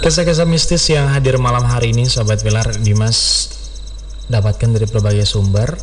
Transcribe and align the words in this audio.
Kisah-kisah 0.00 0.48
mistis 0.48 0.88
yang 0.88 1.12
hadir 1.12 1.36
malam 1.36 1.60
hari 1.60 1.92
ini 1.92 2.08
Sobat 2.08 2.40
Pilar 2.40 2.64
Dimas 2.80 3.52
dapatkan 4.32 4.72
dari 4.72 4.88
berbagai 4.88 5.28
sumber 5.28 5.76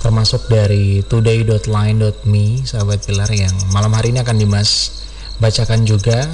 termasuk 0.00 0.48
dari 0.48 1.04
today.line.me 1.04 2.46
Sahabat 2.64 3.04
Pilar 3.04 3.28
yang 3.28 3.52
malam 3.76 3.92
hari 3.92 4.16
ini 4.16 4.24
akan 4.24 4.40
Dimas 4.40 5.04
bacakan 5.36 5.84
juga 5.84 6.32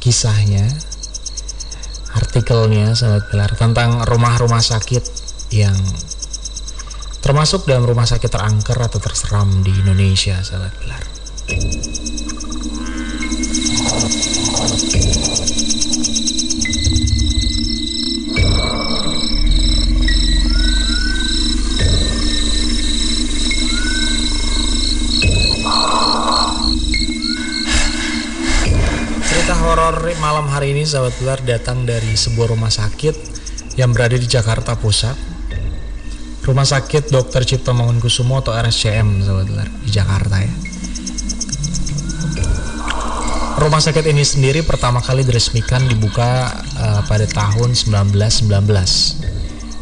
kisahnya 0.00 0.64
artikelnya 2.16 2.96
Sahabat 2.96 3.28
Pilar 3.28 3.52
tentang 3.52 4.08
rumah-rumah 4.08 4.64
sakit 4.64 5.04
yang 5.52 5.76
termasuk 7.20 7.68
dalam 7.68 7.84
rumah 7.84 8.08
sakit 8.08 8.32
terangker 8.32 8.80
atau 8.80 8.96
terseram 8.96 9.60
di 9.60 9.76
Indonesia 9.76 10.40
Sahabat 10.40 10.72
Pilar 10.80 11.04
horor 29.62 30.02
malam 30.18 30.50
hari 30.50 30.74
ini 30.74 30.82
sahabat 30.82 31.14
pilar 31.22 31.38
datang 31.46 31.86
dari 31.86 32.18
sebuah 32.18 32.50
rumah 32.50 32.68
sakit 32.68 33.14
yang 33.78 33.94
berada 33.94 34.18
di 34.18 34.26
Jakarta 34.26 34.74
Pusat. 34.74 35.14
Rumah 36.42 36.66
sakit 36.66 37.14
Dr. 37.14 37.46
Cipto 37.46 37.70
Mangunkusumo 37.70 38.42
atau 38.42 38.50
RSCM 38.50 39.22
sahabat 39.22 39.46
pilar 39.46 39.68
di 39.86 39.90
Jakarta 39.94 40.36
ya. 40.42 40.54
Rumah 43.62 43.78
sakit 43.78 44.02
ini 44.10 44.26
sendiri 44.26 44.66
pertama 44.66 44.98
kali 44.98 45.22
diresmikan 45.22 45.86
dibuka 45.86 46.50
uh, 46.82 47.06
pada 47.06 47.30
tahun 47.30 47.78
1919. 47.78 48.42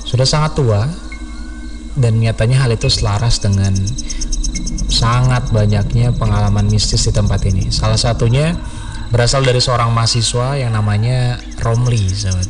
Sudah 0.04 0.28
sangat 0.28 0.60
tua 0.60 0.84
dan 1.96 2.20
nyatanya 2.20 2.68
hal 2.68 2.76
itu 2.76 2.92
selaras 2.92 3.40
dengan 3.40 3.72
sangat 4.92 5.48
banyaknya 5.48 6.12
pengalaman 6.12 6.68
mistis 6.68 7.08
di 7.08 7.16
tempat 7.16 7.40
ini. 7.48 7.72
Salah 7.72 7.96
satunya 7.96 8.52
berasal 9.10 9.42
dari 9.42 9.58
seorang 9.58 9.90
mahasiswa 9.90 10.54
yang 10.54 10.70
namanya 10.70 11.42
Romli, 11.58 11.98
sahabat. 12.14 12.46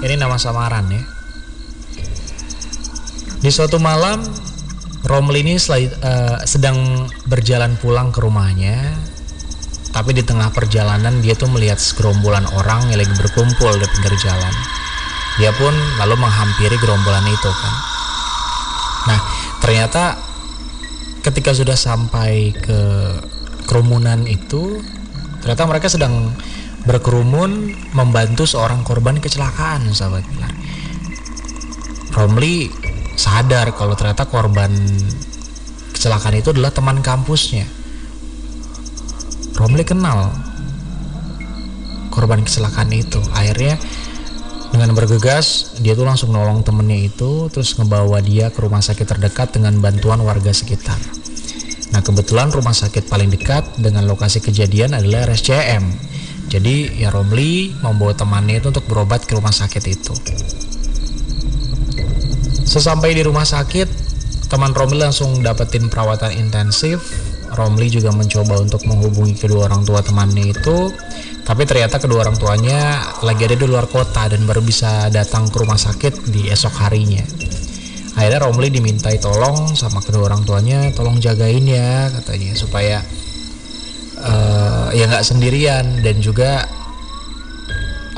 Ini 0.00 0.14
nama 0.16 0.40
samaran 0.40 0.86
ya. 0.88 1.02
Di 3.42 3.50
suatu 3.52 3.76
malam, 3.82 4.24
Romli 5.04 5.44
ini 5.44 5.58
selai- 5.58 5.92
eh, 5.92 6.38
sedang 6.46 7.04
berjalan 7.26 7.76
pulang 7.82 8.14
ke 8.14 8.22
rumahnya. 8.22 8.96
Tapi 9.90 10.14
di 10.14 10.22
tengah 10.22 10.54
perjalanan 10.54 11.18
dia 11.18 11.34
tuh 11.34 11.50
melihat 11.50 11.82
segerombolan 11.82 12.46
orang 12.54 12.94
yang 12.94 13.02
lagi 13.02 13.10
berkumpul 13.18 13.74
di 13.74 13.86
pinggir 13.90 14.14
jalan. 14.22 14.54
Dia 15.42 15.50
pun 15.58 15.74
lalu 15.98 16.14
menghampiri 16.14 16.78
gerombolan 16.78 17.26
itu 17.26 17.50
kan. 17.50 17.74
Nah, 19.10 19.20
ternyata 19.58 20.29
ketika 21.20 21.52
sudah 21.52 21.76
sampai 21.76 22.52
ke 22.56 22.80
kerumunan 23.68 24.24
itu, 24.24 24.80
ternyata 25.44 25.68
mereka 25.68 25.86
sedang 25.92 26.32
berkerumun 26.88 27.76
membantu 27.92 28.48
seorang 28.48 28.80
korban 28.82 29.20
kecelakaan, 29.20 29.92
sahabat 29.92 30.24
pilar. 30.24 30.52
Romli 32.10 32.72
sadar 33.14 33.70
kalau 33.76 33.94
ternyata 33.94 34.24
korban 34.26 34.72
kecelakaan 35.92 36.40
itu 36.40 36.56
adalah 36.56 36.72
teman 36.72 37.04
kampusnya. 37.04 37.68
Romli 39.60 39.84
kenal 39.84 40.32
korban 42.08 42.42
kecelakaan 42.42 42.90
itu. 42.96 43.20
Akhirnya 43.36 43.76
dengan 44.70 44.94
bergegas 44.94 45.74
dia 45.82 45.98
tuh 45.98 46.06
langsung 46.06 46.30
nolong 46.30 46.62
temennya 46.62 47.10
itu 47.10 47.50
terus 47.50 47.74
ngebawa 47.74 48.22
dia 48.22 48.54
ke 48.54 48.62
rumah 48.62 48.80
sakit 48.80 49.06
terdekat 49.06 49.54
dengan 49.54 49.78
bantuan 49.82 50.22
warga 50.22 50.54
sekitar. 50.54 50.98
Nah 51.90 52.00
kebetulan 52.06 52.54
rumah 52.54 52.74
sakit 52.74 53.10
paling 53.10 53.34
dekat 53.34 53.66
dengan 53.82 54.06
lokasi 54.06 54.38
kejadian 54.38 54.94
adalah 54.94 55.26
RSCM. 55.30 55.84
Jadi 56.50 57.02
ya 57.02 57.14
Romli 57.14 57.70
membawa 57.78 58.14
temannya 58.14 58.58
itu 58.58 58.74
untuk 58.74 58.86
berobat 58.90 59.26
ke 59.26 59.38
rumah 59.38 59.54
sakit 59.54 59.84
itu. 59.86 60.14
Sesampai 62.66 63.14
di 63.14 63.22
rumah 63.26 63.46
sakit, 63.46 63.86
teman 64.50 64.70
Romli 64.74 65.02
langsung 65.02 65.42
dapetin 65.42 65.90
perawatan 65.90 66.34
intensif. 66.34 67.29
Romli 67.50 67.90
juga 67.90 68.14
mencoba 68.14 68.62
untuk 68.62 68.86
menghubungi 68.86 69.34
kedua 69.34 69.66
orang 69.66 69.82
tua 69.82 70.00
temannya 70.00 70.54
itu, 70.54 70.94
tapi 71.42 71.66
ternyata 71.66 71.98
kedua 71.98 72.22
orang 72.22 72.38
tuanya 72.38 73.02
lagi 73.26 73.42
ada 73.46 73.58
di 73.58 73.66
luar 73.66 73.90
kota 73.90 74.30
dan 74.30 74.46
baru 74.46 74.62
bisa 74.62 75.10
datang 75.10 75.50
ke 75.50 75.56
rumah 75.58 75.78
sakit 75.78 76.30
di 76.30 76.46
esok 76.46 76.74
harinya. 76.86 77.22
Akhirnya 78.14 78.42
Romli 78.42 78.70
dimintai 78.70 79.18
tolong 79.18 79.74
sama 79.74 79.98
kedua 80.02 80.30
orang 80.30 80.46
tuanya, 80.46 80.94
tolong 80.94 81.18
jagain 81.18 81.66
ya 81.66 82.06
katanya 82.10 82.52
supaya 82.54 83.02
eh, 84.20 84.86
ya 84.94 85.04
nggak 85.10 85.26
sendirian 85.26 86.02
dan 86.06 86.22
juga 86.22 86.66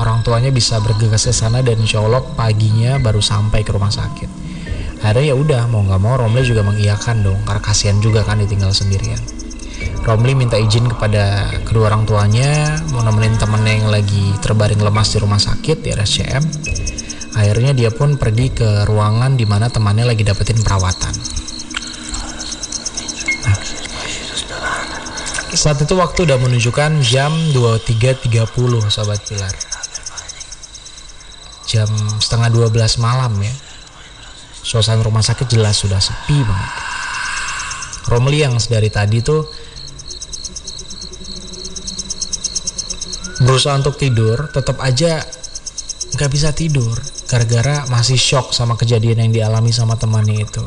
orang 0.01 0.19
tuanya 0.25 0.51
bisa 0.51 0.81
bergegas 0.83 1.29
ke 1.29 1.33
sana 1.33 1.63
dan 1.63 1.79
insya 1.79 2.01
Allah 2.03 2.21
paginya 2.35 2.99
baru 2.99 3.21
sampai 3.23 3.63
ke 3.63 3.71
rumah 3.71 3.89
sakit. 3.89 4.52
Akhirnya 5.03 5.25
ya 5.29 5.35
udah 5.35 5.61
mau 5.67 5.83
nggak 5.83 5.99
mau 5.99 6.15
Romli 6.15 6.47
juga 6.47 6.63
mengiyakan 6.63 7.27
dong 7.27 7.39
karena 7.43 7.59
kasihan 7.59 7.99
juga 7.99 8.23
kan 8.23 8.39
ditinggal 8.39 8.71
sendirian. 8.71 9.19
Romli 10.07 10.31
minta 10.31 10.55
izin 10.55 10.87
kepada 10.87 11.51
kedua 11.67 11.91
orang 11.91 12.07
tuanya 12.07 12.79
mau 12.95 13.03
nemenin 13.03 13.35
temennya 13.35 13.83
yang 13.83 13.89
lagi 13.91 14.31
terbaring 14.39 14.79
lemas 14.79 15.11
di 15.11 15.19
rumah 15.19 15.43
sakit 15.43 15.83
di 15.83 15.91
RSCM. 15.91 16.43
Akhirnya 17.35 17.75
dia 17.75 17.91
pun 17.91 18.15
pergi 18.15 18.55
ke 18.55 18.87
ruangan 18.87 19.35
di 19.35 19.43
mana 19.43 19.67
temannya 19.67 20.07
lagi 20.07 20.23
dapetin 20.23 20.63
perawatan. 20.63 21.15
Nah, 23.43 23.57
saat 25.51 25.83
itu 25.83 25.99
waktu 25.99 26.31
udah 26.31 26.39
menunjukkan 26.39 27.03
jam 27.03 27.35
23.30 27.51 28.39
sahabat 28.87 29.19
pilar. 29.27 29.55
Jam 31.67 31.91
setengah 32.23 32.47
12 32.55 33.03
malam 33.03 33.35
ya 33.43 33.51
suasana 34.73 35.05
rumah 35.05 35.21
sakit 35.21 35.45
jelas 35.53 35.85
sudah 35.85 36.01
sepi 36.01 36.41
banget. 36.41 36.71
Romli 38.09 38.41
yang 38.41 38.57
dari 38.57 38.89
tadi 38.89 39.21
tuh 39.21 39.45
berusaha 43.45 43.77
untuk 43.77 44.01
tidur, 44.01 44.49
tetap 44.49 44.81
aja 44.81 45.21
nggak 46.17 46.29
bisa 46.33 46.49
tidur 46.57 46.97
gara-gara 47.29 47.85
masih 47.89 48.17
shock 48.17 48.53
sama 48.53 48.73
kejadian 48.77 49.29
yang 49.29 49.31
dialami 49.33 49.69
sama 49.69 49.93
temannya 49.93 50.41
itu. 50.41 50.65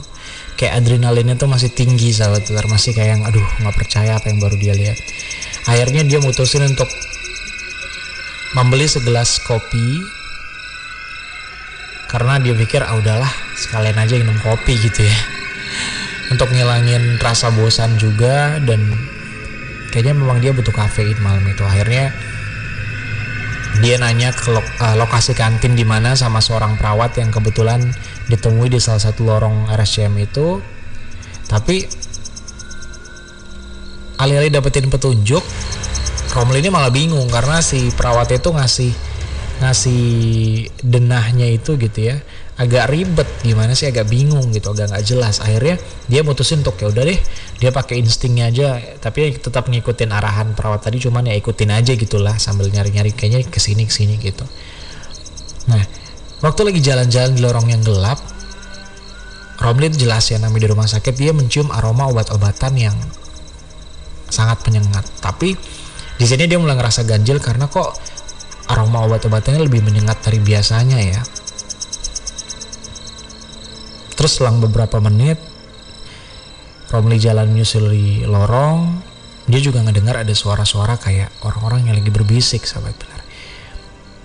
Kayak 0.55 0.87
adrenalinnya 0.87 1.35
tuh 1.35 1.51
masih 1.51 1.75
tinggi 1.75 2.15
sahabat 2.15 2.47
pilar, 2.47 2.71
masih 2.71 2.95
kayak 2.95 3.19
yang 3.19 3.23
aduh 3.27 3.45
nggak 3.59 3.75
percaya 3.75 4.15
apa 4.23 4.31
yang 4.31 4.39
baru 4.39 4.55
dia 4.55 4.75
lihat. 4.79 4.99
Akhirnya 5.67 6.07
dia 6.07 6.23
mutusin 6.23 6.63
untuk 6.63 6.87
membeli 8.55 8.87
segelas 8.87 9.43
kopi 9.43 9.99
karena 12.07 12.39
dia 12.39 12.55
pikir 12.55 12.87
ah 12.87 12.95
udahlah 12.95 13.46
sekalian 13.57 13.97
aja 13.97 14.15
minum 14.21 14.37
kopi 14.45 14.77
gitu 14.77 15.03
ya. 15.05 15.19
Untuk 16.31 16.53
ngilangin 16.53 17.19
rasa 17.19 17.49
bosan 17.55 17.97
juga 17.97 18.61
dan 18.63 18.83
kayaknya 19.91 20.15
memang 20.15 20.39
dia 20.45 20.53
butuh 20.53 20.75
kafein 20.75 21.17
malam 21.25 21.43
itu. 21.49 21.65
Akhirnya 21.65 22.13
dia 23.81 24.01
nanya 24.01 24.33
ke 24.33 24.53
lo 24.53 24.61
uh, 24.61 24.97
lokasi 24.97 25.37
kantin 25.37 25.77
di 25.77 25.85
mana 25.85 26.17
sama 26.17 26.41
seorang 26.41 26.81
perawat 26.81 27.17
yang 27.21 27.29
kebetulan 27.29 27.81
ditemui 28.29 28.73
di 28.73 28.81
salah 28.81 29.01
satu 29.01 29.25
lorong 29.25 29.73
RSCM 29.73 30.15
itu. 30.21 30.61
Tapi 31.47 31.87
alih-alih 34.19 34.51
dapetin 34.51 34.89
petunjuk 34.89 35.45
Romli 36.37 36.61
ini 36.61 36.69
malah 36.69 36.93
bingung 36.93 37.33
karena 37.33 37.65
si 37.65 37.89
perawat 37.97 38.29
itu 38.29 38.53
ngasih 38.53 38.93
ngasih 39.57 40.69
denahnya 40.85 41.49
itu 41.49 41.81
gitu 41.81 42.13
ya 42.13 42.21
agak 42.57 42.89
ribet 42.89 43.29
gimana 43.45 43.77
sih 43.77 43.89
agak 43.89 44.09
bingung 44.09 44.49
gitu 44.53 44.73
agak 44.73 44.93
nggak 44.93 45.05
jelas. 45.05 45.45
Akhirnya 45.45 45.77
dia 46.09 46.25
mutusin 46.25 46.65
untuk 46.65 46.81
ya 46.81 46.89
udah 46.89 47.05
deh 47.05 47.21
dia 47.61 47.71
pakai 47.73 48.01
instingnya 48.01 48.49
aja 48.49 48.81
tapi 49.01 49.37
tetap 49.37 49.69
ngikutin 49.69 50.09
arahan 50.13 50.57
perawat 50.57 50.89
tadi 50.89 51.01
cuman 51.01 51.29
ya 51.29 51.35
ikutin 51.37 51.73
aja 51.73 51.93
gitulah 51.93 52.37
sambil 52.41 52.73
nyari-nyari 52.73 53.13
kayaknya 53.13 53.45
ke 53.49 53.61
sini 53.61 53.85
ke 53.85 53.93
sini 53.93 54.17
gitu. 54.21 54.45
Nah 55.69 55.85
waktu 56.41 56.61
lagi 56.73 56.81
jalan-jalan 56.81 57.33
di 57.37 57.41
lorong 57.45 57.69
yang 57.73 57.81
gelap 57.85 58.21
Romlin 59.57 59.93
jelas 59.93 60.29
ya 60.29 60.37
namanya 60.37 60.69
di 60.69 60.71
rumah 60.73 60.85
sakit 60.85 61.17
dia 61.17 61.33
mencium 61.33 61.73
aroma 61.73 62.13
obat-obatan 62.13 62.77
yang 62.77 62.97
sangat 64.29 64.61
penyengat. 64.61 65.05
Tapi 65.21 65.57
di 66.17 66.25
sini 66.29 66.45
dia 66.45 66.61
mulai 66.61 66.77
ngerasa 66.77 67.09
ganjil 67.09 67.41
karena 67.41 67.69
kok 67.69 67.97
aroma 68.67 69.07
obat-obatannya 69.07 69.63
lebih 69.67 69.83
menyengat 69.83 70.23
dari 70.27 70.43
biasanya 70.43 70.99
ya. 70.99 71.23
Terus 74.17 74.41
selang 74.41 74.59
beberapa 74.59 74.99
menit, 74.99 75.39
Romli 76.89 77.21
jalan 77.21 77.53
menyusuri 77.53 78.25
lorong, 78.25 79.03
dia 79.47 79.61
juga 79.61 79.85
ngedengar 79.85 80.23
ada 80.23 80.35
suara-suara 80.35 80.97
kayak 80.99 81.45
orang-orang 81.45 81.91
yang 81.91 81.95
lagi 81.99 82.11
berbisik 82.11 82.65
sahabat 82.65 82.97
benar. 82.97 83.21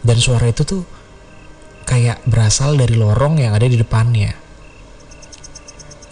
Dan 0.01 0.17
suara 0.17 0.49
itu 0.49 0.65
tuh 0.65 0.81
kayak 1.85 2.23
berasal 2.25 2.79
dari 2.79 2.95
lorong 2.97 3.43
yang 3.43 3.53
ada 3.53 3.67
di 3.67 3.77
depannya. 3.77 4.33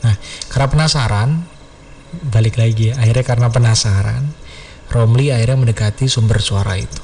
Nah 0.05 0.15
karena 0.51 0.67
penasaran 0.69 1.29
balik 2.33 2.57
lagi 2.57 2.89
ya 2.89 2.97
akhirnya 2.97 3.25
karena 3.25 3.47
penasaran 3.53 4.23
Romli 4.89 5.29
akhirnya 5.29 5.61
mendekati 5.61 6.09
sumber 6.09 6.41
suara 6.41 6.73
itu 6.73 6.97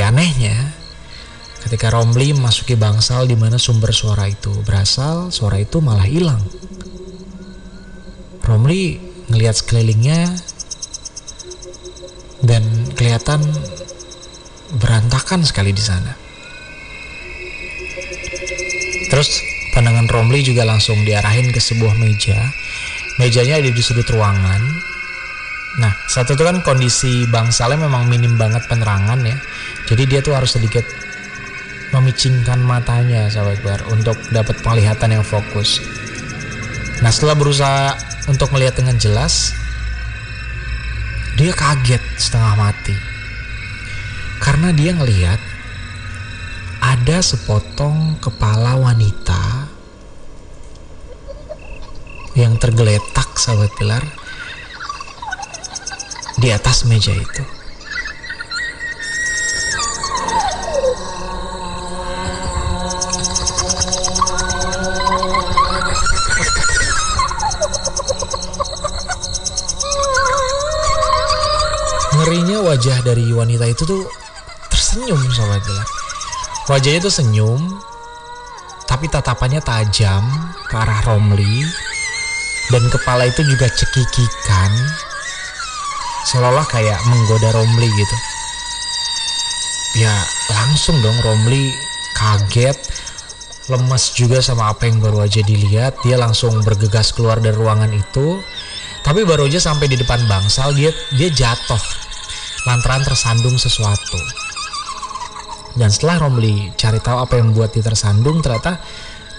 tapi 0.00 0.16
anehnya 0.16 0.56
ketika 1.60 1.92
Romli 1.92 2.32
memasuki 2.32 2.72
bangsal 2.72 3.28
di 3.28 3.36
mana 3.36 3.60
sumber 3.60 3.92
suara 3.92 4.24
itu 4.32 4.48
berasal 4.64 5.28
suara 5.28 5.60
itu 5.60 5.76
malah 5.84 6.08
hilang 6.08 6.40
Romli 8.40 8.96
ngelihat 9.28 9.60
sekelilingnya 9.60 10.24
dan 12.48 12.64
kelihatan 12.96 13.44
berantakan 14.80 15.44
sekali 15.44 15.76
di 15.76 15.84
sana. 15.84 16.16
Terus 19.12 19.28
pandangan 19.76 20.08
Romli 20.08 20.40
juga 20.40 20.64
langsung 20.64 20.96
diarahin 21.04 21.52
ke 21.52 21.60
sebuah 21.60 21.92
meja. 22.00 22.40
Mejanya 23.20 23.60
ada 23.60 23.68
di 23.68 23.82
sudut 23.84 24.08
ruangan. 24.08 24.64
Nah, 25.78 25.94
satu 26.10 26.34
itu 26.34 26.42
kan 26.42 26.58
kondisi 26.66 27.30
bangsalnya 27.30 27.86
memang 27.86 28.10
minim 28.10 28.34
banget 28.34 28.66
penerangan 28.66 29.22
ya. 29.22 29.38
Jadi 29.86 30.02
dia 30.10 30.20
tuh 30.24 30.34
harus 30.34 30.58
sedikit 30.58 30.82
memicingkan 31.94 32.58
matanya 32.62 33.30
sahabat 33.30 33.62
bar 33.62 33.80
untuk 33.90 34.18
dapat 34.34 34.58
penglihatan 34.62 35.20
yang 35.20 35.24
fokus. 35.26 35.78
Nah, 37.02 37.10
setelah 37.14 37.38
berusaha 37.38 37.94
untuk 38.26 38.50
melihat 38.50 38.82
dengan 38.82 38.98
jelas, 38.98 39.54
dia 41.38 41.54
kaget 41.54 42.02
setengah 42.18 42.54
mati. 42.58 42.96
Karena 44.42 44.74
dia 44.74 44.90
ngelihat 44.96 45.40
ada 46.80 47.18
sepotong 47.20 48.18
kepala 48.18 48.74
wanita 48.74 49.68
yang 52.38 52.56
tergeletak 52.56 53.36
sahabat 53.36 53.68
pilar 53.76 54.04
di 56.40 56.48
atas 56.48 56.88
meja 56.88 57.12
itu. 57.12 57.44
ngerinya 72.20 72.60
wajah 72.60 73.00
dari 73.00 73.32
wanita 73.32 73.64
itu 73.64 73.80
tuh 73.88 74.04
tersenyum 74.68 75.16
sobat 75.32 75.64
gelap 75.64 75.88
wajahnya 76.68 77.00
tuh 77.00 77.14
senyum 77.16 77.80
tapi 78.84 79.08
tatapannya 79.08 79.64
tajam 79.64 80.20
ke 80.68 80.74
arah 80.76 81.00
Romli 81.08 81.64
dan 82.68 82.84
kepala 82.92 83.24
itu 83.24 83.40
juga 83.48 83.72
cekikikan 83.72 84.72
seolah-olah 86.28 86.66
kayak 86.68 86.98
menggoda 87.08 87.54
Romli 87.54 87.88
gitu. 87.88 88.16
Ya 90.04 90.12
langsung 90.52 91.00
dong 91.02 91.18
Romli 91.24 91.74
kaget 92.14 92.76
lemes 93.70 94.10
juga 94.18 94.42
sama 94.42 94.74
apa 94.74 94.90
yang 94.90 94.98
baru 94.98 95.24
aja 95.24 95.40
dilihat. 95.46 96.02
Dia 96.02 96.18
langsung 96.18 96.60
bergegas 96.66 97.14
keluar 97.14 97.38
dari 97.38 97.54
ruangan 97.54 97.90
itu. 97.94 98.42
Tapi 99.00 99.24
baru 99.24 99.48
aja 99.48 99.62
sampai 99.62 99.88
di 99.88 99.96
depan 99.96 100.20
bangsal 100.28 100.76
dia 100.76 100.92
dia 101.14 101.30
jatuh. 101.30 101.80
Lantaran 102.68 103.00
tersandung 103.06 103.56
sesuatu. 103.56 104.20
Dan 105.78 105.88
setelah 105.88 106.26
Romli 106.26 106.74
cari 106.74 106.98
tahu 106.98 107.22
apa 107.22 107.38
yang 107.38 107.54
membuat 107.54 107.72
dia 107.72 107.80
tersandung, 107.80 108.42
ternyata 108.42 108.82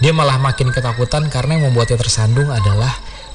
dia 0.02 0.10
malah 0.10 0.40
makin 0.40 0.72
ketakutan 0.74 1.28
karena 1.30 1.60
yang 1.60 1.70
membuat 1.70 1.92
dia 1.92 2.00
tersandung 2.00 2.50
adalah 2.50 2.90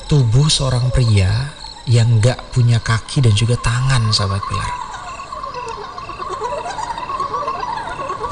tubuh 0.10 0.50
seorang 0.50 0.90
pria 0.92 1.54
yang 1.88 2.20
gak 2.20 2.40
punya 2.52 2.84
kaki 2.84 3.24
dan 3.24 3.34
juga 3.34 3.56
tangan, 3.64 4.12
sahabat 4.12 4.44
pilar. 4.44 4.72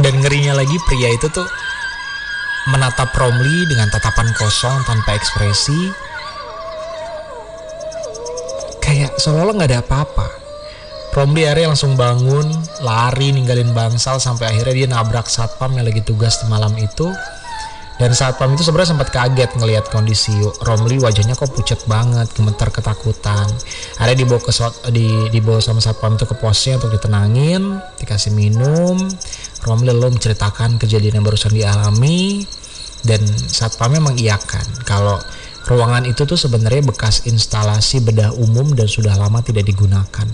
Dan 0.03 0.19
ngerinya 0.19 0.59
lagi 0.59 0.75
pria 0.85 1.15
itu 1.15 1.31
tuh 1.31 1.47
menatap 2.69 3.15
Romli 3.15 3.63
dengan 3.71 3.87
tatapan 3.87 4.27
kosong 4.35 4.83
tanpa 4.83 5.15
ekspresi, 5.15 5.91
kayak 8.83 9.15
seolah-olah 9.17 9.55
nggak 9.55 9.71
ada 9.71 9.81
apa-apa 9.81 10.45
Romli 11.15 11.47
akhirnya 11.47 11.71
langsung 11.71 11.95
bangun, 11.95 12.43
lari 12.83 13.31
ninggalin 13.31 13.71
bangsal 13.71 14.19
sampai 14.19 14.51
akhirnya 14.51 14.75
dia 14.75 14.87
nabrak 14.91 15.31
satpam 15.31 15.71
yang 15.79 15.87
lagi 15.87 16.03
tugas 16.03 16.43
malam 16.51 16.75
itu. 16.75 17.07
Dan 17.95 18.11
satpam 18.11 18.51
itu 18.59 18.67
sebenarnya 18.67 18.91
sempat 18.91 19.09
kaget 19.15 19.55
ngelihat 19.55 19.87
kondisi 19.87 20.35
Romli 20.67 20.99
wajahnya 20.99 21.31
kok 21.31 21.55
pucat 21.55 21.79
banget, 21.87 22.27
gemetar 22.35 22.67
ketakutan. 22.67 23.47
Akhirnya 23.95 24.27
dibawa 24.27 24.43
ke 24.43 24.51
di 24.91 25.07
dibawa 25.31 25.63
sama 25.63 25.79
satpam 25.79 26.19
itu 26.19 26.27
ke 26.27 26.35
posnya 26.35 26.75
untuk 26.75 26.91
ditenangin, 26.91 27.79
dikasih 27.95 28.35
minum. 28.35 28.99
Romli 29.63 29.95
lalu 29.95 30.19
menceritakan 30.19 30.75
kejadian 30.75 31.23
yang 31.23 31.25
barusan 31.25 31.55
dialami 31.55 32.43
dan 33.07 33.23
satpamnya 33.47 34.03
mengiyakan 34.03 34.65
kalau 34.83 35.15
ruangan 35.65 36.03
itu 36.05 36.27
tuh 36.27 36.37
sebenarnya 36.37 36.83
bekas 36.85 37.25
instalasi 37.25 38.03
bedah 38.03 38.35
umum 38.35 38.75
dan 38.75 38.91
sudah 38.91 39.15
lama 39.15 39.39
tidak 39.39 39.65
digunakan. 39.65 40.27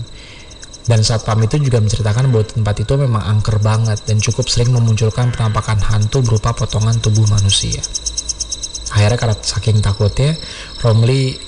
Dan 0.82 1.06
satpam 1.06 1.38
itu 1.46 1.62
juga 1.62 1.78
menceritakan 1.78 2.34
bahwa 2.34 2.42
tempat 2.42 2.82
itu 2.82 2.94
memang 2.98 3.22
angker 3.22 3.62
banget 3.62 4.02
dan 4.02 4.18
cukup 4.18 4.50
sering 4.50 4.74
memunculkan 4.74 5.30
penampakan 5.30 5.78
hantu 5.78 6.26
berupa 6.26 6.50
potongan 6.50 6.98
tubuh 6.98 7.22
manusia. 7.30 7.78
Akhirnya 8.90 9.16
karena 9.16 9.36
saking 9.38 9.78
takutnya, 9.78 10.34
Romli 10.82 11.38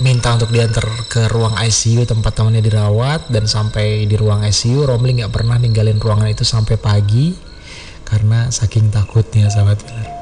minta 0.00 0.32
untuk 0.32 0.50
diantar 0.50 0.84
ke 1.06 1.28
ruang 1.28 1.54
ICU 1.60 2.08
tempat 2.08 2.32
temannya 2.32 2.64
dirawat 2.64 3.28
dan 3.28 3.44
sampai 3.44 4.08
di 4.08 4.16
ruang 4.16 4.42
ICU 4.42 4.88
Romli 4.88 5.20
nggak 5.20 5.32
pernah 5.32 5.60
ninggalin 5.60 6.00
ruangan 6.00 6.32
itu 6.32 6.42
sampai 6.42 6.80
pagi 6.80 7.36
karena 8.08 8.48
saking 8.50 8.90
takutnya 8.90 9.46
sahabat 9.52 9.78
benar. 9.86 10.19